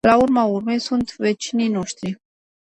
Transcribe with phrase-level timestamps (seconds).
[0.07, 2.17] La urma urmei, sunt vecinii noștri.